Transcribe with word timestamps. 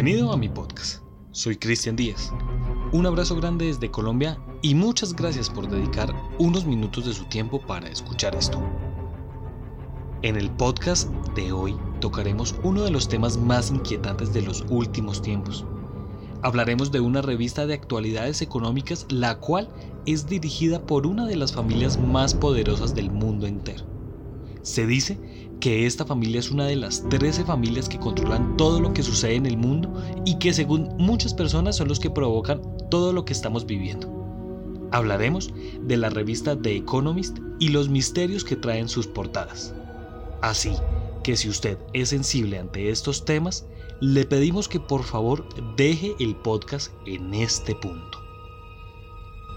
Bienvenido 0.00 0.32
a 0.32 0.36
mi 0.36 0.48
podcast. 0.48 1.02
Soy 1.32 1.56
Cristian 1.56 1.96
Díaz. 1.96 2.32
Un 2.92 3.04
abrazo 3.04 3.34
grande 3.34 3.66
desde 3.66 3.90
Colombia 3.90 4.38
y 4.62 4.76
muchas 4.76 5.12
gracias 5.12 5.50
por 5.50 5.68
dedicar 5.68 6.14
unos 6.38 6.64
minutos 6.64 7.04
de 7.04 7.12
su 7.12 7.24
tiempo 7.24 7.60
para 7.60 7.88
escuchar 7.88 8.36
esto. 8.36 8.62
En 10.22 10.36
el 10.36 10.52
podcast 10.52 11.10
de 11.34 11.50
hoy 11.50 11.76
tocaremos 11.98 12.54
uno 12.62 12.84
de 12.84 12.92
los 12.92 13.08
temas 13.08 13.36
más 13.38 13.72
inquietantes 13.72 14.32
de 14.32 14.42
los 14.42 14.64
últimos 14.68 15.20
tiempos. 15.20 15.64
Hablaremos 16.42 16.92
de 16.92 17.00
una 17.00 17.20
revista 17.20 17.66
de 17.66 17.74
actualidades 17.74 18.40
económicas 18.40 19.04
la 19.08 19.40
cual 19.40 19.68
es 20.06 20.28
dirigida 20.28 20.80
por 20.86 21.08
una 21.08 21.26
de 21.26 21.34
las 21.34 21.52
familias 21.52 21.98
más 21.98 22.34
poderosas 22.34 22.94
del 22.94 23.10
mundo 23.10 23.48
entero. 23.48 23.97
Se 24.62 24.86
dice 24.86 25.18
que 25.60 25.86
esta 25.86 26.04
familia 26.04 26.40
es 26.40 26.50
una 26.50 26.66
de 26.66 26.76
las 26.76 27.08
13 27.08 27.44
familias 27.44 27.88
que 27.88 27.98
controlan 27.98 28.56
todo 28.56 28.80
lo 28.80 28.92
que 28.92 29.02
sucede 29.02 29.34
en 29.34 29.46
el 29.46 29.56
mundo 29.56 29.92
y 30.24 30.38
que 30.38 30.52
según 30.52 30.88
muchas 30.98 31.34
personas 31.34 31.76
son 31.76 31.88
los 31.88 32.00
que 32.00 32.10
provocan 32.10 32.60
todo 32.90 33.12
lo 33.12 33.24
que 33.24 33.32
estamos 33.32 33.66
viviendo. 33.66 34.08
Hablaremos 34.92 35.52
de 35.82 35.96
la 35.96 36.10
revista 36.10 36.60
The 36.60 36.76
Economist 36.76 37.38
y 37.58 37.68
los 37.68 37.88
misterios 37.88 38.44
que 38.44 38.56
traen 38.56 38.88
sus 38.88 39.06
portadas. 39.06 39.74
Así 40.40 40.72
que 41.24 41.36
si 41.36 41.48
usted 41.48 41.78
es 41.92 42.10
sensible 42.10 42.58
ante 42.58 42.90
estos 42.90 43.24
temas, 43.24 43.66
le 44.00 44.24
pedimos 44.24 44.68
que 44.68 44.80
por 44.80 45.02
favor 45.02 45.44
deje 45.76 46.14
el 46.20 46.36
podcast 46.36 46.92
en 47.06 47.34
este 47.34 47.74
punto. 47.74 48.18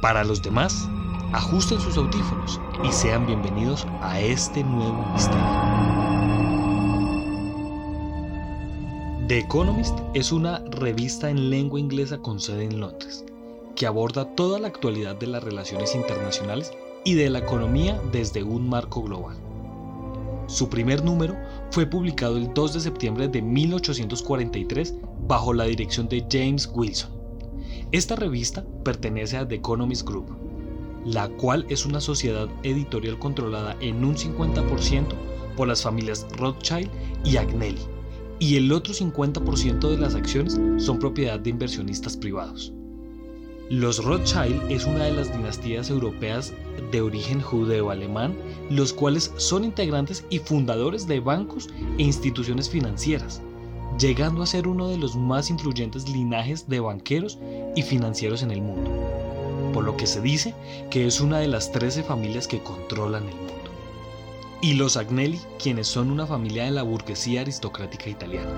Para 0.02 0.24
los 0.24 0.42
demás, 0.42 0.90
ajusten 1.32 1.80
sus 1.80 1.96
audífonos 1.96 2.60
y 2.84 2.92
sean 2.92 3.28
bienvenidos 3.28 3.86
a 4.02 4.20
este 4.20 4.64
nuevo 4.64 5.06
misterio. 5.14 5.42
The 9.28 9.40
Economist 9.40 10.00
es 10.14 10.32
una 10.32 10.60
revista 10.72 11.30
en 11.30 11.50
lengua 11.50 11.80
inglesa 11.80 12.18
con 12.18 12.40
sede 12.40 12.66
en 12.66 12.80
Londres, 12.80 13.24
que 13.76 13.86
aborda 13.86 14.36
toda 14.36 14.60
la 14.60 14.68
actualidad 14.68 15.16
de 15.16 15.28
las 15.28 15.44
relaciones 15.44 15.94
internacionales 15.96 16.72
y 17.06 17.14
de 17.14 17.30
la 17.30 17.40
economía 17.40 18.02
desde 18.12 18.44
un 18.44 18.68
marco 18.68 19.04
global. 19.04 19.38
Su 20.48 20.68
primer 20.68 21.04
número 21.04 21.36
fue 21.70 21.86
publicado 21.86 22.38
el 22.38 22.54
2 22.54 22.74
de 22.74 22.80
septiembre 22.80 23.28
de 23.28 23.42
1843 23.42 24.96
bajo 25.28 25.54
la 25.54 25.66
dirección 25.66 26.10
de 26.10 26.26
James 26.30 26.70
Wilson. 26.74 27.12
Esta 27.92 28.16
revista 28.16 28.66
pertenece 28.84 29.38
a 29.38 29.48
The 29.48 29.56
Economist 29.56 30.08
Group, 30.08 30.51
la 31.06 31.30
cual 31.30 31.66
es 31.70 31.86
una 31.86 32.02
sociedad 32.02 32.48
editorial 32.64 33.18
controlada 33.18 33.76
en 33.80 34.04
un 34.04 34.16
50% 34.16 35.06
por 35.56 35.68
las 35.68 35.84
familias 35.84 36.28
Rothschild 36.38 36.90
y 37.24 37.38
Agnelli, 37.38 37.82
y 38.40 38.56
el 38.56 38.72
otro 38.72 38.94
50% 38.94 39.90
de 39.90 39.98
las 39.98 40.16
acciones 40.16 40.60
son 40.78 41.00
propiedad 41.00 41.40
de 41.40 41.52
inversionistas 41.52 42.18
privados. 42.18 42.74
Los 43.70 44.04
Rothschild 44.04 44.70
es 44.70 44.86
una 44.86 45.06
de 45.06 45.14
las 45.14 45.32
dinastías 45.32 45.90
europeas 45.90 46.54
de 46.92 47.02
origen 47.02 47.40
judeo-alemán, 47.40 48.36
los 48.70 48.92
cuales 48.92 49.32
son 49.38 49.64
integrantes 49.64 50.26
y 50.30 50.40
fundadores 50.40 51.08
de 51.08 51.22
bancos 51.22 51.70
e 51.98 52.04
instituciones 52.04 52.70
financieras, 52.70 53.42
llegando 53.98 54.44
a 54.44 54.48
ser 54.48 54.68
uno 54.68 54.90
de 54.90 54.98
los 54.98 55.16
más 55.16 55.50
influyentes 55.50 56.10
linajes 56.10 56.68
de 56.68 56.82
banqueros 56.82 57.40
y 57.76 57.82
financieros 57.82 58.44
en 58.44 58.52
el 58.52 58.62
mundo, 58.62 58.92
por 59.72 59.84
lo 59.84 59.98
que 59.98 60.08
se 60.08 60.22
dice 60.22 60.54
que 60.90 61.06
es 61.08 61.22
una 61.22 61.40
de 61.40 61.48
las 61.48 61.72
13 61.72 62.04
familias 62.04 62.48
que 62.48 62.62
controlan 62.62 63.28
el 63.28 63.36
mundo. 63.36 63.54
Y 64.62 64.74
los 64.74 64.96
Agnelli, 64.98 65.40
quienes 65.62 65.88
son 65.88 66.12
una 66.12 66.28
familia 66.28 66.66
de 66.66 66.72
la 66.72 66.84
burguesía 66.84 67.42
aristocrática 67.42 68.10
italiana. 68.10 68.52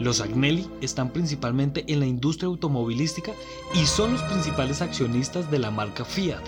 Los 0.00 0.20
Agnelli 0.20 0.68
están 0.80 1.10
principalmente 1.10 1.84
en 1.86 2.00
la 2.00 2.06
industria 2.06 2.48
automovilística 2.48 3.32
y 3.74 3.86
son 3.86 4.12
los 4.12 4.22
principales 4.22 4.82
accionistas 4.82 5.50
de 5.50 5.58
la 5.58 5.70
marca 5.70 6.04
Fiat. 6.04 6.42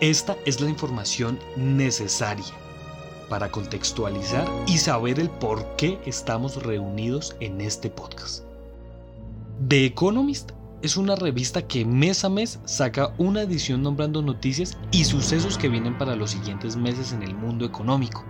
Esta 0.00 0.36
es 0.46 0.60
la 0.60 0.68
información 0.68 1.38
necesaria 1.56 2.54
para 3.28 3.50
contextualizar 3.50 4.48
y 4.66 4.78
saber 4.78 5.20
el 5.20 5.30
por 5.30 5.76
qué 5.76 5.98
estamos 6.06 6.62
reunidos 6.62 7.36
en 7.40 7.60
este 7.60 7.90
podcast. 7.90 8.44
The 9.68 9.86
Economist 9.86 10.52
es 10.82 10.96
una 10.96 11.14
revista 11.14 11.66
que 11.66 11.84
mes 11.84 12.24
a 12.24 12.30
mes 12.30 12.58
saca 12.64 13.12
una 13.18 13.42
edición 13.42 13.82
nombrando 13.82 14.22
noticias 14.22 14.78
y 14.90 15.04
sucesos 15.04 15.58
que 15.58 15.68
vienen 15.68 15.98
para 15.98 16.16
los 16.16 16.30
siguientes 16.30 16.76
meses 16.76 17.12
en 17.12 17.22
el 17.22 17.34
mundo 17.34 17.66
económico. 17.66 18.24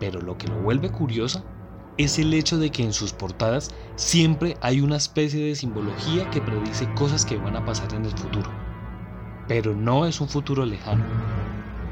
Pero 0.00 0.20
lo 0.20 0.38
que 0.38 0.48
lo 0.48 0.60
vuelve 0.62 0.90
curiosa 0.90 1.44
es 1.98 2.18
el 2.18 2.32
hecho 2.32 2.58
de 2.58 2.70
que 2.70 2.82
en 2.82 2.94
sus 2.94 3.12
portadas 3.12 3.70
siempre 3.96 4.56
hay 4.62 4.80
una 4.80 4.96
especie 4.96 5.44
de 5.44 5.54
simbología 5.54 6.30
que 6.30 6.40
predice 6.40 6.88
cosas 6.94 7.26
que 7.26 7.36
van 7.36 7.56
a 7.56 7.64
pasar 7.64 7.92
en 7.92 8.06
el 8.06 8.16
futuro. 8.16 8.50
Pero 9.46 9.74
no 9.74 10.06
es 10.06 10.20
un 10.20 10.28
futuro 10.28 10.64
lejano, 10.64 11.04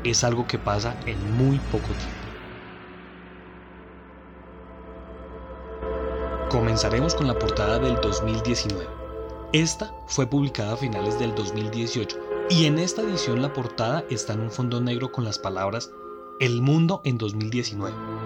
es 0.02 0.24
algo 0.24 0.46
que 0.46 0.58
pasa 0.58 0.96
en 1.04 1.18
muy 1.36 1.58
poco 1.70 1.88
tiempo. 1.88 2.20
Comenzaremos 6.50 7.14
con 7.14 7.26
la 7.26 7.38
portada 7.38 7.78
del 7.78 7.96
2019. 8.00 8.99
Esta 9.52 9.92
fue 10.06 10.26
publicada 10.26 10.74
a 10.74 10.76
finales 10.76 11.18
del 11.18 11.34
2018 11.34 12.18
y 12.50 12.66
en 12.66 12.78
esta 12.78 13.02
edición 13.02 13.42
la 13.42 13.52
portada 13.52 14.04
está 14.10 14.34
en 14.34 14.40
un 14.40 14.50
fondo 14.50 14.80
negro 14.80 15.10
con 15.10 15.24
las 15.24 15.38
palabras 15.38 15.90
El 16.38 16.62
mundo 16.62 17.00
en 17.04 17.18
2019 17.18 18.20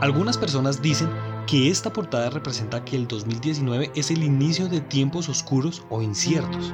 algunas 0.00 0.38
personas 0.38 0.80
dicen 0.80 1.10
que 1.48 1.70
esta 1.70 1.92
portada 1.92 2.30
representa 2.30 2.84
que 2.84 2.94
el 2.94 3.08
2019 3.08 3.90
es 3.96 4.12
el 4.12 4.22
inicio 4.22 4.68
de 4.68 4.80
tiempos 4.80 5.28
oscuros 5.28 5.84
o 5.90 6.02
inciertos. 6.02 6.72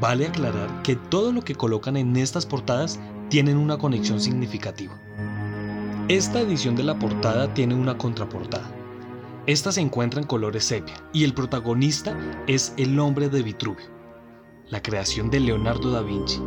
Vale 0.00 0.28
aclarar 0.28 0.82
que 0.82 0.94
todo 0.94 1.32
lo 1.32 1.42
que 1.42 1.56
colocan 1.56 1.96
en 1.96 2.16
estas 2.16 2.46
portadas 2.46 3.00
tienen 3.30 3.56
una 3.56 3.78
conexión 3.78 4.20
significativa. 4.20 4.96
Esta 6.06 6.40
edición 6.40 6.76
de 6.76 6.84
la 6.84 6.96
portada 7.00 7.52
tiene 7.52 7.74
una 7.74 7.98
contraportada. 7.98 8.70
Esta 9.46 9.70
se 9.70 9.80
encuentra 9.80 10.20
en 10.20 10.26
colores 10.26 10.64
sepia 10.64 10.96
y 11.12 11.22
el 11.22 11.32
protagonista 11.32 12.18
es 12.48 12.74
el 12.76 12.98
hombre 12.98 13.28
de 13.28 13.42
Vitruvio, 13.42 13.86
la 14.70 14.82
creación 14.82 15.30
de 15.30 15.38
Leonardo 15.38 15.92
da 15.92 16.02
Vinci. 16.02 16.42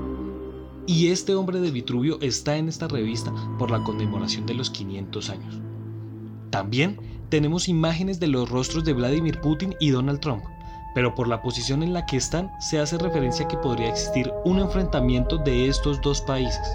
Y 0.86 1.08
este 1.08 1.34
hombre 1.34 1.62
de 1.62 1.72
Vitruvio 1.72 2.20
está 2.20 2.58
en 2.58 2.68
esta 2.68 2.90
revista 2.90 3.34
por 3.58 3.72
la 3.72 3.82
conmemoración 3.84 4.46
de 4.46 4.54
los 4.54 4.70
500 4.70 5.30
años. 5.30 5.62
También 6.50 7.00
tenemos 7.30 7.70
imágenes 7.70 8.20
de 8.20 8.28
los 8.28 8.50
rostros 8.50 8.84
de 8.84 8.92
Vladimir 8.92 9.40
Putin 9.40 9.76
y 9.80 9.92
Donald 9.92 10.20
Trump, 10.20 10.44
pero 10.94 11.16
por 11.16 11.30
la 11.30 11.42
posición 11.42 11.84
en 11.84 11.94
la 11.94 12.06
que 12.06 12.18
están 12.18 12.52
se 12.60 12.80
hace 12.80 12.98
referencia 12.98 13.48
que 13.48 13.56
podría 13.56 13.88
existir 13.88 14.30
un 14.44 14.60
enfrentamiento 14.60 15.38
de 15.38 15.70
estos 15.70 16.02
dos 16.02 16.20
países. 16.20 16.68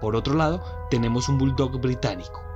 Por 0.00 0.16
otro 0.16 0.36
lado, 0.36 0.64
tenemos 0.88 1.28
un 1.28 1.36
bulldog 1.36 1.78
británico, 1.78 2.47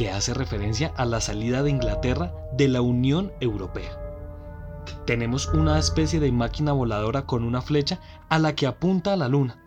que 0.00 0.10
hace 0.10 0.32
referencia 0.32 0.94
a 0.96 1.04
la 1.04 1.20
salida 1.20 1.62
de 1.62 1.68
Inglaterra 1.68 2.32
de 2.54 2.68
la 2.68 2.80
Unión 2.80 3.34
Europea. 3.38 4.00
Tenemos 5.04 5.48
una 5.48 5.78
especie 5.78 6.20
de 6.20 6.32
máquina 6.32 6.72
voladora 6.72 7.26
con 7.26 7.44
una 7.44 7.60
flecha 7.60 8.00
a 8.30 8.38
la 8.38 8.54
que 8.54 8.66
apunta 8.66 9.12
a 9.12 9.16
la 9.16 9.28
Luna, 9.28 9.62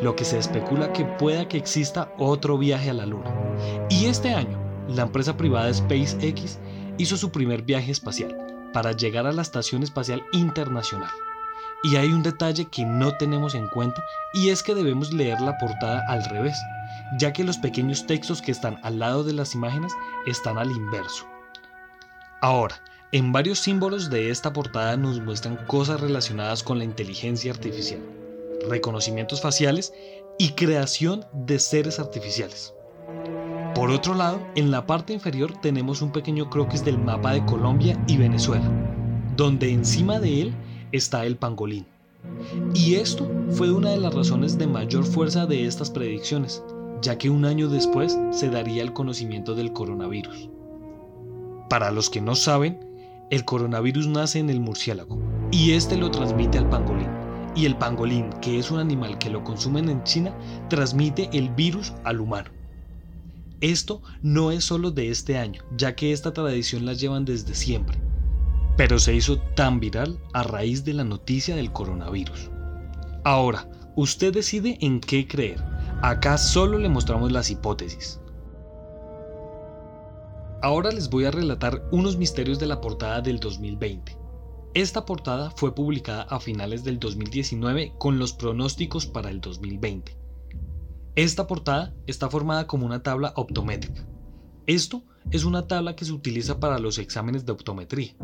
lo 0.00 0.16
que 0.16 0.24
se 0.24 0.38
especula 0.38 0.94
que 0.94 1.04
pueda 1.04 1.46
que 1.46 1.58
exista 1.58 2.10
otro 2.16 2.56
viaje 2.56 2.88
a 2.88 2.94
la 2.94 3.04
Luna. 3.04 3.30
Y 3.90 4.06
este 4.06 4.32
año, 4.32 4.58
la 4.88 5.02
empresa 5.02 5.36
privada 5.36 5.74
SpaceX 5.74 6.58
hizo 6.96 7.18
su 7.18 7.30
primer 7.30 7.60
viaje 7.60 7.92
espacial 7.92 8.34
para 8.72 8.92
llegar 8.92 9.26
a 9.26 9.32
la 9.32 9.42
Estación 9.42 9.82
Espacial 9.82 10.24
Internacional. 10.32 11.10
Y 11.82 11.96
hay 11.96 12.14
un 12.14 12.22
detalle 12.22 12.64
que 12.64 12.86
no 12.86 13.18
tenemos 13.18 13.54
en 13.54 13.68
cuenta 13.68 14.02
y 14.32 14.48
es 14.48 14.62
que 14.62 14.74
debemos 14.74 15.12
leer 15.12 15.38
la 15.42 15.58
portada 15.58 16.02
al 16.08 16.24
revés, 16.24 16.56
ya 17.18 17.32
que 17.32 17.44
los 17.44 17.58
pequeños 17.58 18.06
textos 18.06 18.42
que 18.42 18.52
están 18.52 18.78
al 18.82 18.98
lado 18.98 19.24
de 19.24 19.32
las 19.32 19.54
imágenes 19.54 19.92
están 20.26 20.58
al 20.58 20.70
inverso. 20.70 21.26
Ahora, 22.42 22.82
en 23.12 23.32
varios 23.32 23.60
símbolos 23.60 24.10
de 24.10 24.30
esta 24.30 24.52
portada 24.52 24.96
nos 24.96 25.20
muestran 25.20 25.56
cosas 25.66 26.00
relacionadas 26.00 26.62
con 26.62 26.78
la 26.78 26.84
inteligencia 26.84 27.52
artificial, 27.52 28.00
reconocimientos 28.68 29.40
faciales 29.40 29.92
y 30.38 30.50
creación 30.50 31.24
de 31.32 31.58
seres 31.58 31.98
artificiales. 31.98 32.74
Por 33.74 33.90
otro 33.90 34.14
lado, 34.14 34.40
en 34.54 34.70
la 34.70 34.86
parte 34.86 35.12
inferior 35.12 35.52
tenemos 35.60 36.02
un 36.02 36.10
pequeño 36.10 36.50
croquis 36.50 36.84
del 36.84 36.98
mapa 36.98 37.32
de 37.32 37.44
Colombia 37.44 38.02
y 38.06 38.16
Venezuela, 38.16 38.70
donde 39.36 39.70
encima 39.70 40.18
de 40.18 40.42
él 40.42 40.54
está 40.92 41.26
el 41.26 41.36
pangolín. 41.36 41.86
Y 42.74 42.96
esto 42.96 43.30
fue 43.50 43.70
una 43.70 43.90
de 43.90 43.98
las 43.98 44.14
razones 44.14 44.58
de 44.58 44.66
mayor 44.66 45.04
fuerza 45.04 45.46
de 45.46 45.66
estas 45.66 45.90
predicciones, 45.90 46.62
ya 47.02 47.18
que 47.18 47.30
un 47.30 47.44
año 47.44 47.68
después 47.68 48.18
se 48.30 48.50
daría 48.50 48.82
el 48.82 48.92
conocimiento 48.92 49.54
del 49.54 49.72
coronavirus. 49.72 50.50
Para 51.68 51.90
los 51.90 52.10
que 52.10 52.20
no 52.20 52.34
saben, 52.34 52.80
el 53.30 53.44
coronavirus 53.44 54.06
nace 54.08 54.38
en 54.38 54.50
el 54.50 54.60
murciélago 54.60 55.18
y 55.50 55.72
este 55.72 55.96
lo 55.96 56.10
transmite 56.10 56.58
al 56.58 56.68
pangolín. 56.68 57.08
Y 57.54 57.64
el 57.64 57.76
pangolín, 57.76 58.30
que 58.42 58.58
es 58.58 58.70
un 58.70 58.78
animal 58.78 59.18
que 59.18 59.30
lo 59.30 59.42
consumen 59.42 59.88
en 59.88 60.02
China, 60.04 60.34
transmite 60.68 61.30
el 61.32 61.48
virus 61.50 61.92
al 62.04 62.20
humano. 62.20 62.50
Esto 63.62 64.02
no 64.22 64.50
es 64.50 64.64
solo 64.64 64.90
de 64.90 65.10
este 65.10 65.38
año, 65.38 65.62
ya 65.76 65.96
que 65.96 66.12
esta 66.12 66.32
tradición 66.34 66.84
la 66.84 66.92
llevan 66.92 67.24
desde 67.24 67.54
siempre. 67.54 67.98
pero 68.76 68.98
se 68.98 69.14
hizo 69.14 69.38
tan 69.56 69.80
viral 69.80 70.18
a 70.34 70.42
raíz 70.42 70.84
de 70.84 70.92
la 70.92 71.04
noticia 71.04 71.56
del 71.56 71.72
coronavirus. 71.72 72.50
Ahora, 73.24 73.68
usted 73.96 74.34
decide 74.34 74.78
en 74.80 75.00
qué 75.00 75.26
creer. 75.26 75.64
Acá 76.02 76.36
solo 76.36 76.76
le 76.76 76.90
mostramos 76.90 77.32
las 77.32 77.50
hipótesis. 77.50 78.20
Ahora 80.62 80.90
les 80.90 81.08
voy 81.08 81.24
a 81.24 81.30
relatar 81.30 81.88
unos 81.90 82.18
misterios 82.18 82.58
de 82.58 82.66
la 82.66 82.82
portada 82.82 83.22
del 83.22 83.40
2020. 83.40 84.16
Esta 84.74 85.06
portada 85.06 85.50
fue 85.52 85.74
publicada 85.74 86.24
a 86.24 86.38
finales 86.38 86.84
del 86.84 86.98
2019 86.98 87.94
con 87.96 88.18
los 88.18 88.34
pronósticos 88.34 89.06
para 89.06 89.30
el 89.30 89.40
2020. 89.40 90.18
Esta 91.14 91.46
portada 91.46 91.94
está 92.06 92.28
formada 92.28 92.66
como 92.66 92.84
una 92.84 93.02
tabla 93.02 93.32
optométrica. 93.34 94.06
Esto 94.66 95.02
es 95.30 95.44
una 95.44 95.66
tabla 95.66 95.96
que 95.96 96.04
se 96.04 96.12
utiliza 96.12 96.60
para 96.60 96.78
los 96.78 96.98
exámenes 96.98 97.46
de 97.46 97.52
optometría. 97.52 98.14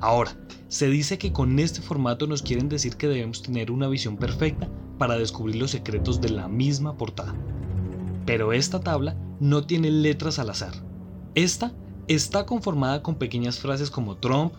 Ahora, 0.00 0.36
se 0.66 0.88
dice 0.88 1.18
que 1.18 1.32
con 1.32 1.60
este 1.60 1.82
formato 1.82 2.26
nos 2.26 2.42
quieren 2.42 2.68
decir 2.68 2.96
que 2.96 3.06
debemos 3.06 3.42
tener 3.42 3.70
una 3.70 3.86
visión 3.86 4.16
perfecta 4.16 4.68
para 4.98 5.16
descubrir 5.16 5.56
los 5.56 5.70
secretos 5.70 6.20
de 6.20 6.30
la 6.30 6.48
misma 6.48 6.96
portada. 6.96 7.34
Pero 8.26 8.52
esta 8.52 8.80
tabla 8.80 9.16
no 9.40 9.66
tiene 9.66 9.90
letras 9.90 10.38
al 10.38 10.50
azar. 10.50 10.74
Esta 11.34 11.72
está 12.08 12.46
conformada 12.46 13.02
con 13.02 13.16
pequeñas 13.16 13.58
frases 13.58 13.90
como 13.90 14.16
Trump, 14.16 14.54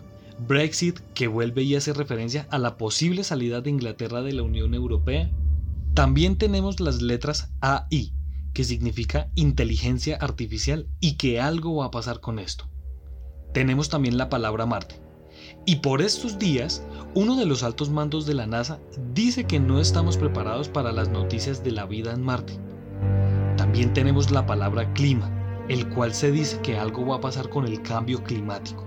Brexit, 0.46 0.98
que 1.14 1.28
vuelve 1.28 1.62
y 1.62 1.76
hace 1.76 1.92
referencia 1.92 2.46
a 2.50 2.58
la 2.58 2.76
posible 2.76 3.24
salida 3.24 3.60
de 3.60 3.70
Inglaterra 3.70 4.22
de 4.22 4.32
la 4.32 4.42
Unión 4.42 4.74
Europea. 4.74 5.30
También 5.94 6.36
tenemos 6.36 6.80
las 6.80 7.00
letras 7.00 7.52
AI, 7.60 8.12
que 8.52 8.64
significa 8.64 9.30
inteligencia 9.34 10.16
artificial 10.16 10.88
y 11.00 11.16
que 11.16 11.40
algo 11.40 11.76
va 11.76 11.86
a 11.86 11.90
pasar 11.90 12.20
con 12.20 12.38
esto. 12.38 12.68
Tenemos 13.52 13.88
también 13.88 14.18
la 14.18 14.28
palabra 14.28 14.66
Marte, 14.66 15.00
y 15.66 15.76
por 15.76 16.02
estos 16.02 16.38
días, 16.38 16.82
uno 17.14 17.36
de 17.36 17.46
los 17.46 17.62
altos 17.62 17.90
mandos 17.90 18.26
de 18.26 18.34
la 18.34 18.46
NASA 18.46 18.78
dice 19.14 19.44
que 19.44 19.60
no 19.60 19.80
estamos 19.80 20.16
preparados 20.16 20.68
para 20.68 20.92
las 20.92 21.08
noticias 21.08 21.64
de 21.64 21.70
la 21.70 21.86
vida 21.86 22.12
en 22.12 22.22
Marte. 22.22 22.58
También 23.56 23.92
tenemos 23.92 24.30
la 24.30 24.46
palabra 24.46 24.92
clima, 24.92 25.30
el 25.68 25.88
cual 25.88 26.12
se 26.12 26.30
dice 26.30 26.60
que 26.60 26.78
algo 26.78 27.06
va 27.06 27.16
a 27.16 27.20
pasar 27.20 27.48
con 27.48 27.66
el 27.66 27.82
cambio 27.82 28.22
climático. 28.22 28.84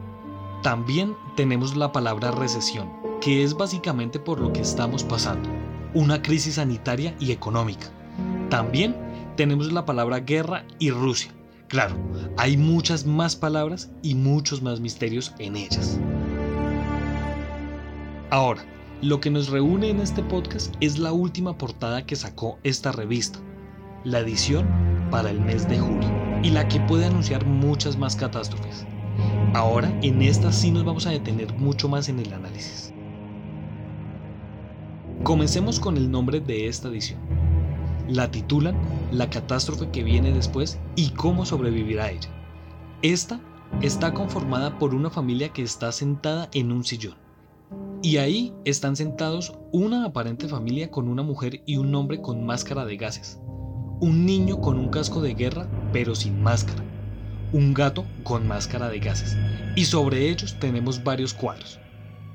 También 0.62 1.15
tenemos 1.36 1.75
la 1.75 1.92
palabra 1.92 2.31
recesión, 2.31 2.92
que 3.21 3.44
es 3.44 3.53
básicamente 3.53 4.19
por 4.19 4.39
lo 4.39 4.53
que 4.53 4.62
estamos 4.62 5.03
pasando, 5.03 5.50
una 5.94 6.21
crisis 6.21 6.56
sanitaria 6.56 7.15
y 7.19 7.31
económica. 7.31 7.88
También 8.50 8.95
tenemos 9.36 9.71
la 9.71 9.86
palabra 9.86 10.19
guerra 10.19 10.65
y 10.80 10.92
Rusia. 10.92 11.31
Claro, 11.68 11.95
hay 12.38 12.57
muchas 12.57 13.06
más 13.06 13.36
palabras 13.36 13.89
y 14.01 14.15
muchos 14.15 14.62
más 14.62 14.80
misterios 14.80 15.33
en 15.38 15.57
ellas. 15.57 16.00
Ahora, 18.38 18.63
lo 19.01 19.19
que 19.19 19.31
nos 19.31 19.50
reúne 19.50 19.89
en 19.89 20.00
este 20.00 20.22
podcast 20.22 20.75
es 20.80 21.00
la 21.00 21.12
última 21.12 21.57
portada 21.57 22.06
que 22.06 22.16
sacó 22.16 22.60
esta 22.63 22.92
revista, 22.92 23.39
la 24.04 24.19
edición 24.19 24.68
para 25.10 25.31
el 25.31 25.42
mes 25.42 25.68
de 25.68 25.80
julio, 25.80 26.07
y 26.44 26.51
la 26.51 26.68
que 26.68 26.80
puede 26.81 27.07
anunciar 27.07 27.48
muchas 27.48 27.98
más 27.98 28.16
catástrofes. 28.16 28.86
Ahora, 29.56 29.92
en 30.04 30.22
esta 30.22 30.51
sí 30.51 30.69
nos 30.69 30.86
vamos 30.86 31.07
a 31.07 31.10
detener 31.10 31.51
mucho 31.56 31.89
más 31.89 32.10
en 32.10 32.19
el 32.19 32.31
análisis. 32.31 32.94
Comencemos 35.24 35.80
con 35.80 35.98
el 35.98 36.12
nombre 36.12 36.39
de 36.39 36.68
esta 36.68 36.89
edición. 36.89 37.19
La 38.07 38.30
titulan 38.30 38.78
La 39.12 39.31
catástrofe 39.31 39.89
que 39.89 40.04
viene 40.04 40.31
después 40.31 40.78
y 40.95 41.10
cómo 41.10 41.44
sobrevivir 41.44 42.00
a 42.00 42.12
ella. 42.12 42.30
Esta 43.01 43.42
está 43.81 44.13
conformada 44.13 44.78
por 44.78 44.94
una 44.94 45.10
familia 45.10 45.50
que 45.50 45.63
está 45.63 45.92
sentada 45.92 46.50
en 46.54 46.72
un 46.72 46.84
sillón 46.84 47.26
y 48.01 48.17
ahí 48.17 48.53
están 48.65 48.95
sentados 48.95 49.53
una 49.71 50.05
aparente 50.05 50.47
familia 50.47 50.91
con 50.91 51.07
una 51.07 51.23
mujer 51.23 51.61
y 51.65 51.77
un 51.77 51.94
hombre 51.95 52.21
con 52.21 52.45
máscara 52.45 52.85
de 52.85 52.97
gases, 52.97 53.39
un 53.99 54.25
niño 54.25 54.61
con 54.61 54.77
un 54.77 54.89
casco 54.89 55.21
de 55.21 55.33
guerra 55.33 55.67
pero 55.91 56.15
sin 56.15 56.41
máscara, 56.41 56.83
un 57.53 57.73
gato 57.73 58.05
con 58.23 58.47
máscara 58.47 58.89
de 58.89 58.99
gases, 58.99 59.35
y 59.75 59.85
sobre 59.85 60.29
ellos 60.29 60.57
tenemos 60.59 61.03
varios 61.03 61.33
cuadros. 61.33 61.79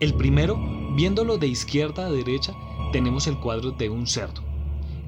El 0.00 0.14
primero, 0.14 0.58
viéndolo 0.96 1.38
de 1.38 1.46
izquierda 1.46 2.06
a 2.06 2.10
derecha, 2.10 2.52
tenemos 2.92 3.26
el 3.26 3.38
cuadro 3.38 3.70
de 3.70 3.88
un 3.88 4.06
cerdo. 4.06 4.42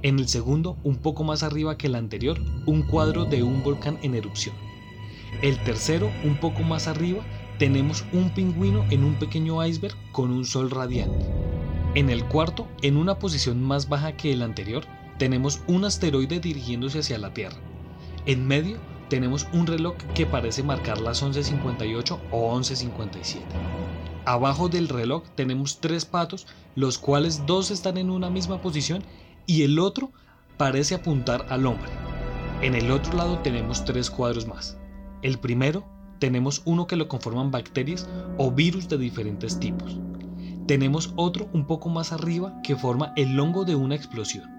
En 0.02 0.18
el 0.18 0.28
segundo, 0.28 0.76
un 0.84 0.96
poco 0.96 1.24
más 1.24 1.42
arriba 1.42 1.76
que 1.76 1.88
el 1.88 1.94
anterior, 1.94 2.38
un 2.66 2.82
cuadro 2.82 3.24
de 3.24 3.42
un 3.42 3.62
volcán 3.62 3.98
en 4.02 4.14
erupción. 4.14 4.54
El 5.42 5.58
tercero, 5.64 6.10
un 6.24 6.36
poco 6.36 6.62
más 6.62 6.86
arriba, 6.86 7.24
tenemos 7.58 8.04
un 8.12 8.30
pingüino 8.30 8.84
en 8.90 9.04
un 9.04 9.14
pequeño 9.14 9.64
iceberg 9.64 9.94
con 10.12 10.30
un 10.30 10.44
sol 10.44 10.70
radiante. 10.70 11.26
En 11.94 12.10
el 12.10 12.24
cuarto, 12.24 12.66
en 12.82 12.96
una 12.96 13.18
posición 13.18 13.62
más 13.62 13.88
baja 13.88 14.16
que 14.16 14.32
el 14.32 14.42
anterior, 14.42 14.84
tenemos 15.18 15.60
un 15.68 15.84
asteroide 15.84 16.40
dirigiéndose 16.40 16.98
hacia 16.98 17.18
la 17.18 17.32
Tierra. 17.32 17.56
En 18.26 18.46
medio 18.46 18.78
tenemos 19.08 19.46
un 19.52 19.66
reloj 19.66 19.94
que 20.14 20.26
parece 20.26 20.62
marcar 20.62 21.00
las 21.00 21.22
11.58 21.22 22.18
o 22.32 22.58
11.57. 22.58 23.42
Abajo 24.24 24.68
del 24.68 24.88
reloj 24.88 25.22
tenemos 25.34 25.80
tres 25.80 26.04
patos, 26.04 26.46
los 26.74 26.98
cuales 26.98 27.46
dos 27.46 27.70
están 27.70 27.98
en 27.98 28.10
una 28.10 28.30
misma 28.30 28.60
posición 28.60 29.04
y 29.46 29.62
el 29.62 29.78
otro 29.78 30.10
parece 30.56 30.94
apuntar 30.94 31.46
al 31.50 31.66
hombre. 31.66 31.90
En 32.62 32.74
el 32.74 32.90
otro 32.90 33.12
lado 33.16 33.38
tenemos 33.38 33.84
tres 33.84 34.10
cuadros 34.10 34.46
más. 34.46 34.78
El 35.22 35.38
primero 35.38 35.84
tenemos 36.24 36.62
uno 36.64 36.86
que 36.86 36.96
lo 36.96 37.06
conforman 37.06 37.50
bacterias 37.50 38.08
o 38.38 38.50
virus 38.50 38.88
de 38.88 38.96
diferentes 38.96 39.60
tipos. 39.60 39.98
Tenemos 40.66 41.12
otro 41.16 41.50
un 41.52 41.66
poco 41.66 41.90
más 41.90 42.12
arriba 42.12 42.62
que 42.62 42.76
forma 42.76 43.12
el 43.14 43.38
hongo 43.38 43.66
de 43.66 43.74
una 43.74 43.94
explosión. 43.94 44.50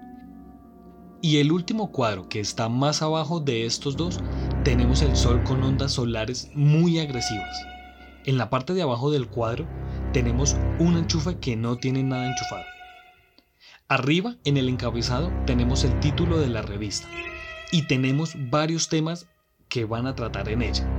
Y 1.20 1.38
el 1.38 1.50
último 1.50 1.90
cuadro 1.90 2.28
que 2.28 2.38
está 2.38 2.68
más 2.68 3.02
abajo 3.02 3.40
de 3.40 3.66
estos 3.66 3.96
dos, 3.96 4.20
tenemos 4.62 5.02
el 5.02 5.16
Sol 5.16 5.42
con 5.42 5.60
ondas 5.64 5.94
solares 5.94 6.52
muy 6.54 7.00
agresivas. 7.00 7.60
En 8.26 8.38
la 8.38 8.48
parte 8.48 8.72
de 8.72 8.82
abajo 8.82 9.10
del 9.10 9.26
cuadro 9.26 9.66
tenemos 10.12 10.56
un 10.78 10.96
enchufe 10.96 11.38
que 11.40 11.56
no 11.56 11.78
tiene 11.78 12.04
nada 12.04 12.28
enchufado. 12.28 12.62
Arriba, 13.88 14.36
en 14.44 14.56
el 14.56 14.68
encabezado, 14.68 15.32
tenemos 15.46 15.82
el 15.82 15.98
título 15.98 16.38
de 16.38 16.46
la 16.46 16.62
revista 16.62 17.08
y 17.72 17.88
tenemos 17.88 18.36
varios 18.50 18.88
temas 18.88 19.26
que 19.68 19.84
van 19.84 20.06
a 20.06 20.14
tratar 20.14 20.48
en 20.48 20.62
ella. 20.62 20.95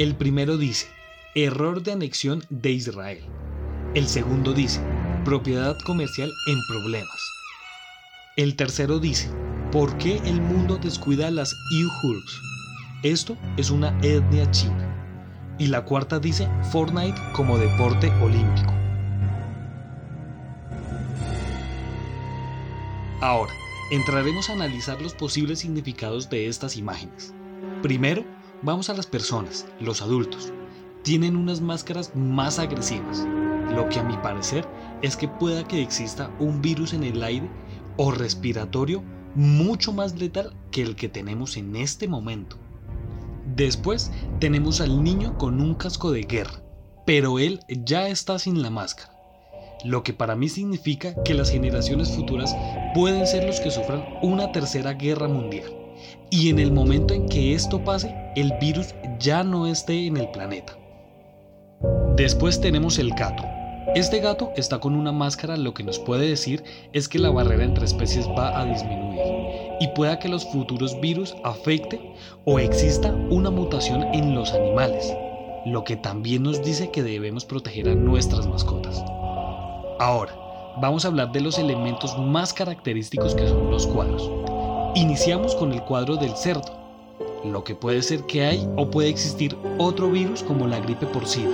El 0.00 0.14
primero 0.14 0.56
dice, 0.56 0.86
error 1.34 1.82
de 1.82 1.92
anexión 1.92 2.42
de 2.48 2.70
Israel. 2.70 3.22
El 3.94 4.08
segundo 4.08 4.54
dice, 4.54 4.80
propiedad 5.26 5.76
comercial 5.84 6.30
en 6.46 6.58
problemas. 6.70 7.20
El 8.38 8.56
tercero 8.56 8.98
dice, 8.98 9.30
¿por 9.70 9.98
qué 9.98 10.16
el 10.24 10.40
mundo 10.40 10.78
descuida 10.78 11.30
las 11.30 11.54
Uyghurs? 11.74 12.40
Esto 13.02 13.36
es 13.58 13.68
una 13.68 13.90
etnia 14.00 14.50
china. 14.50 14.88
Y 15.58 15.66
la 15.66 15.84
cuarta 15.84 16.18
dice, 16.18 16.48
Fortnite 16.72 17.20
como 17.34 17.58
deporte 17.58 18.08
olímpico. 18.22 18.72
Ahora, 23.20 23.52
entraremos 23.90 24.48
a 24.48 24.54
analizar 24.54 25.02
los 25.02 25.12
posibles 25.12 25.58
significados 25.58 26.30
de 26.30 26.46
estas 26.46 26.78
imágenes. 26.78 27.34
Primero, 27.82 28.24
Vamos 28.62 28.90
a 28.90 28.94
las 28.94 29.06
personas, 29.06 29.66
los 29.80 30.02
adultos. 30.02 30.52
Tienen 31.02 31.34
unas 31.34 31.62
máscaras 31.62 32.14
más 32.14 32.58
agresivas. 32.58 33.26
Lo 33.74 33.88
que 33.88 33.98
a 33.98 34.02
mi 34.02 34.18
parecer 34.18 34.68
es 35.00 35.16
que 35.16 35.28
pueda 35.28 35.66
que 35.66 35.80
exista 35.80 36.30
un 36.38 36.60
virus 36.60 36.92
en 36.92 37.04
el 37.04 37.22
aire 37.22 37.48
o 37.96 38.10
respiratorio 38.10 39.02
mucho 39.34 39.94
más 39.94 40.18
letal 40.18 40.52
que 40.70 40.82
el 40.82 40.94
que 40.94 41.08
tenemos 41.08 41.56
en 41.56 41.74
este 41.74 42.06
momento. 42.06 42.58
Después 43.56 44.12
tenemos 44.40 44.82
al 44.82 45.02
niño 45.02 45.38
con 45.38 45.58
un 45.62 45.74
casco 45.74 46.10
de 46.12 46.24
guerra, 46.24 46.62
pero 47.06 47.38
él 47.38 47.60
ya 47.66 48.08
está 48.08 48.38
sin 48.38 48.60
la 48.60 48.68
máscara. 48.68 49.16
Lo 49.86 50.02
que 50.02 50.12
para 50.12 50.36
mí 50.36 50.50
significa 50.50 51.14
que 51.24 51.32
las 51.32 51.50
generaciones 51.50 52.10
futuras 52.10 52.54
pueden 52.94 53.26
ser 53.26 53.44
los 53.44 53.58
que 53.58 53.70
sufran 53.70 54.04
una 54.20 54.52
tercera 54.52 54.92
guerra 54.92 55.28
mundial 55.28 55.79
y 56.30 56.50
en 56.50 56.58
el 56.58 56.72
momento 56.72 57.14
en 57.14 57.28
que 57.28 57.54
esto 57.54 57.82
pase, 57.84 58.14
el 58.36 58.52
virus 58.60 58.94
ya 59.18 59.42
no 59.42 59.66
esté 59.66 60.06
en 60.06 60.16
el 60.16 60.30
planeta. 60.30 60.76
Después 62.16 62.60
tenemos 62.60 62.98
el 62.98 63.10
gato. 63.10 63.44
Este 63.94 64.20
gato 64.20 64.52
está 64.56 64.78
con 64.78 64.94
una 64.94 65.10
máscara, 65.10 65.56
lo 65.56 65.74
que 65.74 65.82
nos 65.82 65.98
puede 65.98 66.28
decir 66.28 66.62
es 66.92 67.08
que 67.08 67.18
la 67.18 67.30
barrera 67.30 67.64
entre 67.64 67.86
especies 67.86 68.28
va 68.28 68.60
a 68.60 68.64
disminuir 68.64 69.20
y 69.80 69.88
pueda 69.88 70.18
que 70.18 70.28
los 70.28 70.46
futuros 70.46 71.00
virus 71.00 71.34
afecten 71.42 72.12
o 72.44 72.58
exista 72.58 73.10
una 73.30 73.50
mutación 73.50 74.02
en 74.14 74.34
los 74.34 74.52
animales, 74.52 75.12
lo 75.64 75.82
que 75.82 75.96
también 75.96 76.42
nos 76.42 76.62
dice 76.62 76.90
que 76.90 77.02
debemos 77.02 77.44
proteger 77.44 77.88
a 77.88 77.94
nuestras 77.94 78.46
mascotas. 78.46 79.02
Ahora, 79.98 80.32
vamos 80.80 81.04
a 81.04 81.08
hablar 81.08 81.32
de 81.32 81.40
los 81.40 81.58
elementos 81.58 82.16
más 82.18 82.52
característicos 82.52 83.34
que 83.34 83.48
son 83.48 83.70
los 83.70 83.86
cuadros. 83.86 84.30
Iniciamos 84.96 85.54
con 85.54 85.72
el 85.72 85.82
cuadro 85.82 86.16
del 86.16 86.36
cerdo, 86.36 86.64
lo 87.44 87.62
que 87.62 87.76
puede 87.76 88.02
ser 88.02 88.26
que 88.26 88.44
hay 88.44 88.68
o 88.76 88.90
puede 88.90 89.08
existir 89.08 89.56
otro 89.78 90.10
virus 90.10 90.42
como 90.42 90.66
la 90.66 90.80
gripe 90.80 91.06
porcina, 91.06 91.52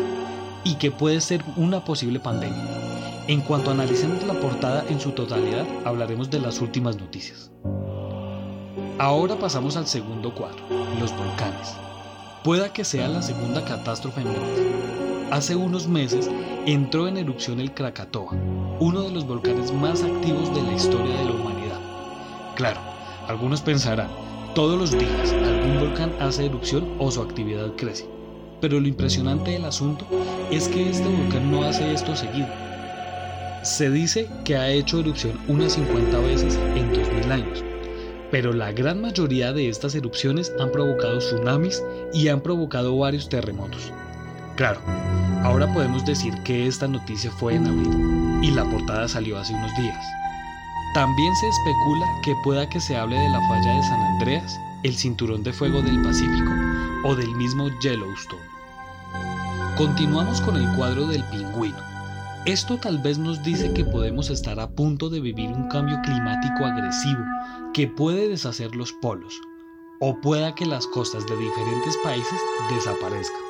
y 0.65 0.77
que 0.77 0.91
puede 0.91 1.21
ser 1.21 1.45
una 1.55 1.85
posible 1.85 2.19
pandemia. 2.19 2.65
En 3.29 3.43
cuanto 3.43 3.71
analicemos 3.71 4.25
la 4.25 4.33
portada 4.41 4.87
en 4.89 4.99
su 5.01 5.11
totalidad, 5.11 5.67
hablaremos 5.85 6.31
de 6.31 6.41
las 6.41 6.63
últimas 6.63 6.97
noticias. 6.97 7.51
Ahora 8.99 9.39
pasamos 9.39 9.77
al 9.77 9.87
segundo 9.87 10.35
cuadro, 10.35 10.63
los 10.99 11.15
volcanes. 11.15 11.75
Pueda 12.43 12.73
que 12.73 12.85
sea 12.85 13.07
la 13.07 13.21
segunda 13.21 13.63
catástrofe 13.67 14.23
mundial. 14.23 15.27
Hace 15.31 15.55
unos 15.55 15.87
meses 15.87 16.31
entró 16.65 17.07
en 17.07 17.19
erupción 17.19 17.61
el 17.61 17.75
Krakatoa, 17.75 18.33
uno 18.81 19.03
de 19.03 19.11
los 19.11 19.27
volcanes 19.27 19.75
más 19.75 20.03
activos 20.03 20.55
de 20.55 20.63
la 20.63 20.73
historia 20.73 21.19
de 21.19 21.25
la 21.25 21.33
humanidad. 21.33 21.81
Claro, 22.55 22.96
algunos 23.29 23.61
pensarán, 23.61 24.09
todos 24.55 24.79
los 24.79 24.93
días 24.93 25.33
algún 25.33 25.81
volcán 25.81 26.13
hace 26.21 26.47
erupción 26.47 26.89
o 26.99 27.11
su 27.11 27.21
actividad 27.21 27.73
crece. 27.77 28.09
Pero 28.61 28.81
lo 28.81 28.89
impresionante 28.89 29.51
del 29.51 29.65
asunto 29.65 30.07
es 30.51 30.69
que 30.69 30.89
este 30.89 31.07
volcán 31.07 31.51
no 31.51 31.65
hace 31.65 31.93
esto 31.93 32.17
seguido. 32.17 32.49
Se 33.63 33.91
dice 33.91 34.29
que 34.45 34.57
ha 34.57 34.71
hecho 34.71 35.01
erupción 35.01 35.39
unas 35.49 35.73
50 35.73 36.19
veces 36.21 36.59
en 36.77 36.93
2000 36.93 37.33
años, 37.33 37.65
pero 38.31 38.53
la 38.53 38.73
gran 38.73 39.01
mayoría 39.01 39.53
de 39.53 39.69
estas 39.69 39.95
erupciones 39.95 40.53
han 40.61 40.71
provocado 40.71 41.19
tsunamis 41.19 41.83
y 42.15 42.29
han 42.29 42.41
provocado 42.41 42.97
varios 42.97 43.29
terremotos. 43.29 43.93
Claro, 44.57 44.81
ahora 45.43 45.73
podemos 45.75 46.05
decir 46.07 46.33
que 46.45 46.67
esta 46.67 46.89
noticia 46.89 47.31
fue 47.31 47.57
en 47.57 47.67
abril 47.67 48.39
y 48.43 48.53
la 48.53 48.65
portada 48.65 49.09
salió 49.09 49.37
hace 49.39 49.53
unos 49.53 49.77
días. 49.77 50.05
También 50.97 51.37
se 51.37 51.47
especula 51.49 52.07
que 52.23 52.35
pueda 52.37 52.67
que 52.71 52.81
se 52.81 52.97
hable 52.97 53.19
de 53.19 53.29
la 53.29 53.47
falla 53.49 53.75
de 53.75 53.83
San 53.83 54.01
Andreas, 54.01 54.59
el 54.83 54.97
cinturón 54.97 55.43
de 55.43 55.53
fuego 55.53 55.83
del 55.83 56.01
Pacífico 56.01 56.51
o 57.05 57.15
del 57.15 57.35
mismo 57.35 57.69
Yellowstone. 57.81 58.41
Continuamos 59.77 60.41
con 60.41 60.57
el 60.57 60.75
cuadro 60.75 61.07
del 61.07 61.23
pingüino. 61.25 61.77
Esto 62.47 62.79
tal 62.79 62.97
vez 62.97 63.19
nos 63.19 63.43
dice 63.43 63.75
que 63.75 63.85
podemos 63.85 64.31
estar 64.31 64.59
a 64.59 64.71
punto 64.71 65.11
de 65.11 65.21
vivir 65.21 65.51
un 65.51 65.69
cambio 65.69 66.01
climático 66.01 66.65
agresivo 66.65 67.23
que 67.75 67.89
puede 67.89 68.31
deshacer 68.31 68.75
los 68.75 68.95
polos, 68.95 69.39
o 70.01 70.19
pueda 70.23 70.55
que 70.55 70.65
las 70.65 70.87
costas 70.87 71.27
de 71.27 71.37
diferentes 71.37 71.95
países 71.99 72.41
desaparezcan. 72.71 73.43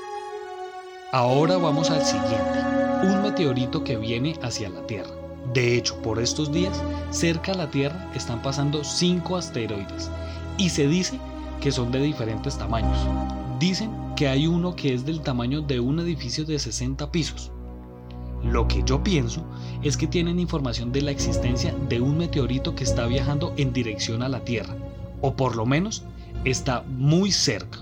Ahora 1.12 1.58
vamos 1.58 1.92
al 1.92 2.04
siguiente, 2.04 2.58
un 3.04 3.22
meteorito 3.22 3.84
que 3.84 3.96
viene 3.96 4.36
hacia 4.42 4.68
la 4.68 4.84
Tierra. 4.88 5.15
De 5.52 5.76
hecho, 5.76 6.00
por 6.02 6.18
estos 6.18 6.52
días, 6.52 6.82
cerca 7.10 7.52
a 7.52 7.56
la 7.56 7.70
Tierra 7.70 8.10
están 8.14 8.42
pasando 8.42 8.84
cinco 8.84 9.36
asteroides 9.36 10.10
y 10.58 10.68
se 10.70 10.86
dice 10.88 11.18
que 11.60 11.72
son 11.72 11.90
de 11.92 12.00
diferentes 12.00 12.58
tamaños. 12.58 12.98
Dicen 13.58 13.90
que 14.16 14.28
hay 14.28 14.46
uno 14.46 14.76
que 14.76 14.94
es 14.94 15.04
del 15.04 15.20
tamaño 15.20 15.62
de 15.62 15.80
un 15.80 16.00
edificio 16.00 16.44
de 16.44 16.58
60 16.58 17.10
pisos. 17.10 17.50
Lo 18.42 18.68
que 18.68 18.82
yo 18.84 19.02
pienso 19.02 19.44
es 19.82 19.96
que 19.96 20.06
tienen 20.06 20.38
información 20.38 20.92
de 20.92 21.02
la 21.02 21.10
existencia 21.10 21.74
de 21.88 22.00
un 22.00 22.18
meteorito 22.18 22.74
que 22.74 22.84
está 22.84 23.06
viajando 23.06 23.52
en 23.56 23.72
dirección 23.72 24.22
a 24.22 24.28
la 24.28 24.40
Tierra, 24.40 24.74
o 25.20 25.34
por 25.34 25.56
lo 25.56 25.64
menos 25.64 26.04
está 26.44 26.82
muy 26.82 27.32
cerca. 27.32 27.78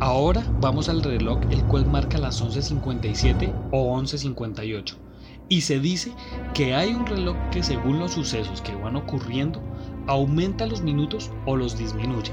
Ahora 0.00 0.46
vamos 0.60 0.88
al 0.88 1.02
reloj 1.02 1.40
el 1.50 1.62
cual 1.64 1.86
marca 1.86 2.18
las 2.18 2.42
11.57 2.42 3.52
o 3.72 3.96
11.58 3.98 5.07
y 5.48 5.62
se 5.62 5.80
dice 5.80 6.12
que 6.54 6.74
hay 6.74 6.92
un 6.92 7.06
reloj 7.06 7.36
que 7.50 7.62
según 7.62 7.98
los 7.98 8.12
sucesos 8.12 8.60
que 8.60 8.74
van 8.74 8.96
ocurriendo 8.96 9.60
aumenta 10.06 10.66
los 10.66 10.82
minutos 10.82 11.30
o 11.46 11.56
los 11.56 11.78
disminuye. 11.78 12.32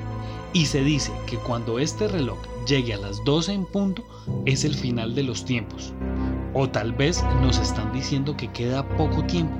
Y 0.53 0.65
se 0.65 0.83
dice 0.83 1.11
que 1.27 1.37
cuando 1.37 1.79
este 1.79 2.07
reloj 2.07 2.37
llegue 2.65 2.93
a 2.93 2.97
las 2.97 3.23
12 3.25 3.53
en 3.53 3.65
punto 3.65 4.03
es 4.45 4.63
el 4.63 4.73
final 4.73 5.15
de 5.15 5.23
los 5.23 5.45
tiempos. 5.45 5.93
O 6.53 6.69
tal 6.69 6.93
vez 6.93 7.23
nos 7.41 7.57
están 7.57 7.91
diciendo 7.91 8.37
que 8.37 8.51
queda 8.51 8.87
poco 8.97 9.23
tiempo 9.25 9.53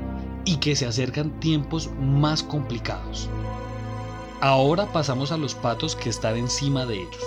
y 0.45 0.57
que 0.57 0.75
se 0.75 0.85
acercan 0.85 1.39
tiempos 1.39 1.89
más 1.99 2.43
complicados. 2.43 3.29
Ahora 4.41 4.85
pasamos 4.91 5.31
a 5.31 5.37
los 5.37 5.55
patos 5.55 5.95
que 5.95 6.09
están 6.09 6.37
encima 6.37 6.85
de 6.85 7.01
ellos. 7.01 7.23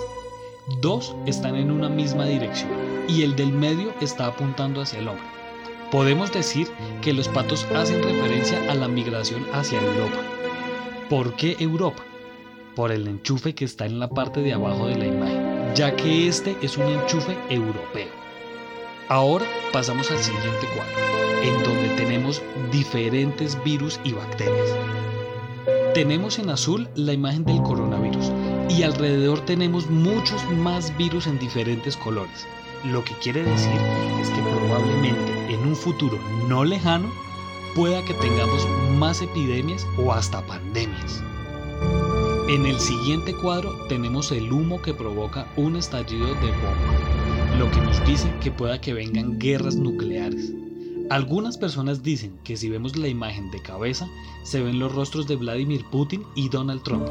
Dos 0.81 1.15
están 1.25 1.55
en 1.55 1.71
una 1.71 1.89
misma 1.89 2.25
dirección 2.25 2.71
y 3.07 3.23
el 3.23 3.35
del 3.35 3.51
medio 3.51 3.93
está 4.01 4.27
apuntando 4.27 4.81
hacia 4.81 4.99
el 4.99 5.07
hombre. 5.07 5.38
Podemos 5.91 6.31
decir 6.31 6.67
que 7.01 7.13
los 7.13 7.27
patos 7.27 7.65
hacen 7.75 8.03
referencia 8.03 8.59
a 8.71 8.75
la 8.75 8.87
migración 8.87 9.43
hacia 9.53 9.81
Europa. 9.81 10.21
¿Por 11.09 11.35
qué 11.35 11.55
Europa? 11.59 12.03
Por 12.75 12.91
el 12.91 13.07
enchufe 13.07 13.55
que 13.55 13.65
está 13.65 13.87
en 13.87 13.99
la 13.99 14.07
parte 14.07 14.41
de 14.41 14.53
abajo 14.53 14.85
de 14.85 14.97
la 14.97 15.07
imagen, 15.07 15.73
ya 15.73 15.95
que 15.95 16.27
este 16.27 16.55
es 16.61 16.77
un 16.77 16.85
enchufe 16.85 17.35
europeo. 17.49 18.07
Ahora 19.07 19.47
pasamos 19.73 20.11
al 20.11 20.19
siguiente 20.19 20.67
cuadro, 20.75 21.41
en 21.41 21.63
donde 21.63 21.89
tenemos 21.95 22.43
diferentes 22.71 23.57
virus 23.63 23.99
y 24.03 24.11
bacterias. 24.11 24.69
Tenemos 25.95 26.37
en 26.37 26.51
azul 26.51 26.87
la 26.93 27.13
imagen 27.13 27.45
del 27.45 27.63
coronavirus 27.63 28.31
y 28.69 28.83
alrededor 28.83 29.43
tenemos 29.45 29.89
muchos 29.89 30.47
más 30.51 30.95
virus 30.97 31.25
en 31.25 31.39
diferentes 31.39 31.97
colores. 31.97 32.45
Lo 32.85 33.03
que 33.03 33.13
quiere 33.15 33.43
decir 33.43 33.79
es 34.21 34.29
que 34.29 34.41
probablemente 34.41 35.53
en 35.53 35.67
un 35.67 35.75
futuro 35.75 36.17
no 36.47 36.63
lejano 36.63 37.11
pueda 37.75 38.03
que 38.05 38.13
tengamos 38.13 38.65
más 38.97 39.21
epidemias 39.21 39.85
o 39.97 40.13
hasta 40.13 40.45
pandemias. 40.45 41.21
En 42.47 42.65
el 42.65 42.79
siguiente 42.79 43.33
cuadro 43.35 43.85
tenemos 43.87 44.31
el 44.31 44.51
humo 44.51 44.81
que 44.81 44.93
provoca 44.93 45.45
un 45.57 45.75
estallido 45.75 46.27
de 46.35 46.51
bomba, 46.51 47.57
lo 47.57 47.69
que 47.69 47.81
nos 47.81 48.03
dice 48.05 48.33
que 48.41 48.51
pueda 48.51 48.79
que 48.79 48.93
vengan 48.93 49.37
guerras 49.37 49.75
nucleares. 49.75 50.53
Algunas 51.09 51.57
personas 51.57 52.03
dicen 52.03 52.37
que 52.43 52.55
si 52.55 52.69
vemos 52.69 52.95
la 52.95 53.07
imagen 53.07 53.49
de 53.49 53.63
cabeza, 53.63 54.07
se 54.43 54.61
ven 54.61 54.77
los 54.77 54.93
rostros 54.93 55.27
de 55.27 55.37
Vladimir 55.37 55.83
Putin 55.89 56.23
y 56.35 56.49
Donald 56.49 56.83
Trump, 56.83 57.07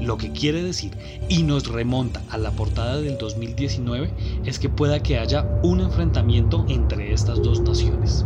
lo 0.00 0.16
que 0.16 0.32
quiere 0.32 0.62
decir, 0.62 0.96
y 1.28 1.42
nos 1.42 1.66
remonta 1.66 2.22
a 2.30 2.38
la 2.38 2.52
portada 2.52 3.02
del 3.02 3.18
2019, 3.18 4.40
es 4.46 4.58
que 4.58 4.70
pueda 4.70 5.02
que 5.02 5.18
haya 5.18 5.46
un 5.62 5.80
enfrentamiento 5.80 6.64
entre 6.70 7.12
estas 7.12 7.42
dos 7.42 7.60
naciones. 7.60 8.24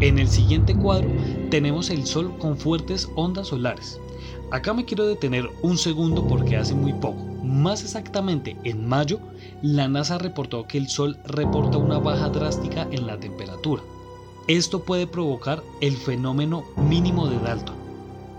En 0.00 0.18
el 0.18 0.28
siguiente 0.28 0.74
cuadro 0.74 1.10
tenemos 1.50 1.90
el 1.90 2.06
Sol 2.06 2.34
con 2.38 2.56
fuertes 2.56 3.10
ondas 3.16 3.48
solares. 3.48 4.00
Acá 4.50 4.72
me 4.72 4.86
quiero 4.86 5.06
detener 5.06 5.50
un 5.60 5.76
segundo 5.76 6.26
porque 6.26 6.56
hace 6.56 6.74
muy 6.74 6.94
poco, 6.94 7.22
más 7.44 7.82
exactamente 7.82 8.56
en 8.64 8.88
mayo, 8.88 9.20
la 9.60 9.86
NASA 9.86 10.16
reportó 10.16 10.66
que 10.66 10.78
el 10.78 10.88
Sol 10.88 11.18
reporta 11.26 11.76
una 11.76 11.98
baja 11.98 12.30
drástica 12.30 12.88
en 12.90 13.06
la 13.06 13.20
temperatura. 13.20 13.82
Esto 14.50 14.82
puede 14.82 15.06
provocar 15.06 15.62
el 15.80 15.96
fenómeno 15.96 16.64
mínimo 16.76 17.28
de 17.28 17.38
Dalton. 17.38 17.76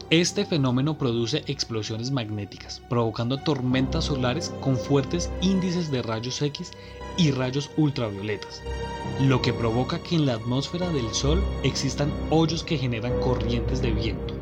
Este 0.09 0.45
fenómeno 0.45 0.97
produce 0.97 1.45
explosiones 1.47 2.11
magnéticas, 2.11 2.81
provocando 2.89 3.37
tormentas 3.37 4.03
solares 4.03 4.49
con 4.59 4.75
fuertes 4.75 5.31
índices 5.41 5.89
de 5.89 6.01
rayos 6.01 6.41
X 6.41 6.71
y 7.15 7.31
rayos 7.31 7.71
ultravioletas 7.77 8.61
lo 9.21 9.41
que 9.41 9.53
provoca 9.53 9.99
que 9.99 10.15
en 10.15 10.25
la 10.25 10.33
atmósfera 10.33 10.89
del 10.89 11.13
Sol 11.13 11.41
existan 11.63 12.11
hoyos 12.29 12.63
que 12.63 12.77
generan 12.77 13.19
corrientes 13.21 13.81
de 13.81 13.91
viento. 13.91 14.33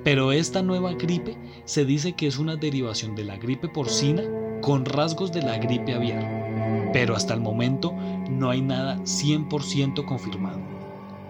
Pero 0.04 0.34
esta 0.34 0.62
nueva 0.62 0.94
gripe 0.96 1.38
se 1.64 1.86
dice 1.86 2.14
que 2.14 2.28
es 2.28 2.38
una 2.38 2.58
derivación 2.58 3.16
de 3.16 3.24
la 3.24 3.38
gripe 3.38 3.70
porcina 3.70 4.24
con 4.62 4.84
rasgos 4.84 5.32
de 5.32 5.44
la 5.44 5.58
gripe 5.60 5.94
aviar, 5.94 6.92
pero 6.92 7.16
hasta 7.16 7.34
el 7.34 7.40
momento 7.40 7.94
no 8.30 8.50
hay 8.50 8.62
nada 8.62 8.98
100% 9.04 10.04
confirmado. 10.04 10.60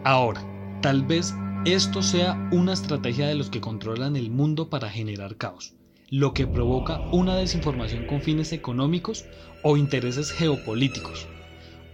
Ahora, 0.03 0.43
tal 0.81 1.03
vez 1.03 1.35
esto 1.65 2.01
sea 2.01 2.49
una 2.51 2.73
estrategia 2.73 3.27
de 3.27 3.35
los 3.35 3.51
que 3.51 3.61
controlan 3.61 4.15
el 4.15 4.31
mundo 4.31 4.71
para 4.71 4.89
generar 4.89 5.37
caos. 5.37 5.75
Lo 6.13 6.35
que 6.35 6.45
provoca 6.45 7.01
una 7.11 7.35
desinformación 7.35 8.05
con 8.05 8.21
fines 8.21 8.53
económicos 8.53 9.25
o 9.63 9.77
intereses 9.77 10.31
geopolíticos. 10.31 11.25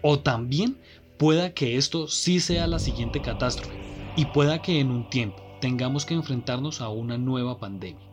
O 0.01 0.19
también 0.19 0.77
pueda 1.17 1.53
que 1.53 1.77
esto 1.77 2.09
sí 2.09 2.41
sea 2.41 2.67
la 2.67 2.79
siguiente 2.79 3.21
catástrofe 3.21 3.77
y 4.17 4.25
pueda 4.25 4.61
que 4.61 4.81
en 4.81 4.91
un 4.91 5.09
tiempo 5.09 5.41
tengamos 5.61 6.05
que 6.05 6.15
enfrentarnos 6.15 6.81
a 6.81 6.89
una 6.89 7.17
nueva 7.17 7.59
pandemia. 7.59 8.05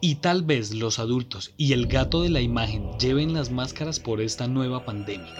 Y 0.00 0.14
tal 0.14 0.44
vez 0.44 0.72
los 0.72 0.98
adultos 0.98 1.52
y 1.58 1.74
el 1.74 1.88
gato 1.88 2.22
de 2.22 2.30
la 2.30 2.40
imagen 2.40 2.90
lleven 2.98 3.34
las 3.34 3.50
máscaras 3.50 4.00
por 4.00 4.22
esta 4.22 4.48
nueva 4.48 4.86
pandemia. 4.86 5.34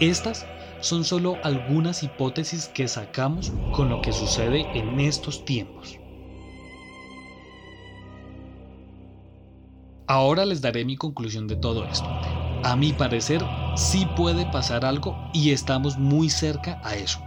Estas 0.00 0.44
son 0.82 1.04
solo 1.04 1.38
algunas 1.44 2.02
hipótesis 2.02 2.68
que 2.68 2.86
sacamos 2.88 3.52
con 3.72 3.88
lo 3.88 4.02
que 4.02 4.12
sucede 4.12 4.66
en 4.78 5.00
estos 5.00 5.46
tiempos. 5.46 5.98
Ahora 10.08 10.46
les 10.46 10.62
daré 10.62 10.86
mi 10.86 10.96
conclusión 10.96 11.46
de 11.48 11.56
todo 11.56 11.84
esto. 11.84 12.08
A 12.64 12.76
mi 12.76 12.94
parecer, 12.94 13.44
sí 13.76 14.08
puede 14.16 14.46
pasar 14.46 14.86
algo 14.86 15.14
y 15.34 15.50
estamos 15.50 15.98
muy 15.98 16.30
cerca 16.30 16.80
a 16.82 16.96
eso. 16.96 17.20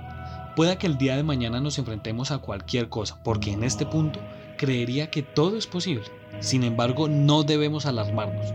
Pueda 0.55 0.79
que 0.79 0.87
el 0.87 0.97
día 0.97 1.15
de 1.15 1.21
mañana 1.21 1.61
nos 1.61 1.77
enfrentemos 1.77 2.31
a 2.31 2.39
cualquier 2.39 2.89
cosa, 2.89 3.21
porque 3.23 3.51
en 3.51 3.63
este 3.63 3.85
punto 3.85 4.19
creería 4.57 5.11
que 5.11 5.21
todo 5.21 5.57
es 5.57 5.67
posible. 5.67 6.05
Sin 6.39 6.63
embargo, 6.63 7.07
no 7.07 7.43
debemos 7.43 7.85
alarmarnos. 7.85 8.47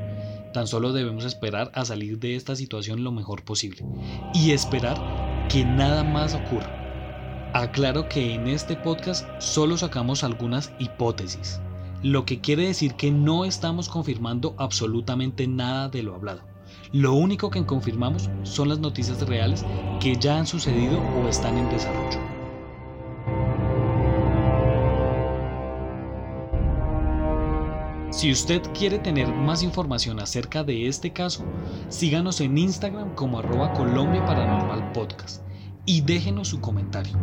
Tan 0.53 0.67
solo 0.67 0.93
debemos 0.93 1.25
esperar 1.25 1.71
a 1.73 1.85
salir 1.85 2.19
de 2.19 2.35
esta 2.35 2.57
situación 2.57 3.05
lo 3.05 3.13
mejor 3.13 3.45
posible 3.45 3.85
y 4.35 4.51
esperar 4.51 5.47
que 5.49 5.65
nada 5.65 6.03
más 6.03 6.35
ocurra. 6.35 7.53
Aclaro 7.55 8.09
que 8.09 8.35
en 8.35 8.49
este 8.49 8.75
podcast 8.75 9.25
solo 9.39 9.77
sacamos 9.77 10.25
algunas 10.25 10.73
hipótesis 10.81 11.61
lo 12.13 12.25
que 12.25 12.41
quiere 12.41 12.69
decir 12.69 12.95
que 12.95 13.11
no 13.11 13.45
estamos 13.45 13.89
confirmando 13.89 14.55
absolutamente 14.59 15.49
nada 15.49 15.89
de 15.89 16.05
lo 16.05 16.15
hablado. 16.15 16.43
Lo 16.93 17.15
único 17.15 17.51
que 17.51 17.67
confirmamos 17.67 18.31
son 18.45 18.69
las 18.69 18.79
noticias 18.79 19.21
reales 19.27 19.65
que 19.99 20.15
ya 20.15 20.39
han 20.39 20.47
sucedido 20.47 21.01
o 21.01 21.29
están 21.29 21.59
en 21.59 21.69
desarrollo. 21.69 22.21
Si 28.11 28.31
usted 28.31 28.63
quiere 28.73 29.01
tener 29.01 29.27
más 29.27 29.65
información 29.65 30.21
acerca 30.21 30.63
de 30.63 30.87
este 30.87 31.13
caso, 31.13 31.45
síganos 31.89 32.41
en 32.41 32.57
Instagram 32.57 33.17
como 33.17 33.41
arroba 33.41 33.73
Colombia 33.73 34.25
Paranormal 34.25 34.93
Podcast 34.93 35.43
y 35.85 36.03
déjenos 36.03 36.49
su 36.49 36.61
comentario. 36.61 37.19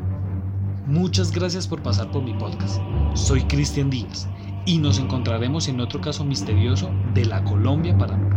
Muchas 0.85 1.31
gracias 1.31 1.69
por 1.69 1.81
pasar 1.81 2.11
por 2.11 2.21
mi 2.21 2.33
podcast. 2.33 2.81
Soy 3.15 3.41
Cristian 3.43 3.89
Díaz 3.89 4.27
y 4.65 4.79
nos 4.79 4.99
encontraremos 4.99 5.67
en 5.67 5.79
otro 5.79 6.01
caso 6.01 6.25
misterioso 6.25 6.99
de 7.03 7.25
la 7.25 7.43
Colombia 7.43 7.97
Paranormal. 7.97 8.32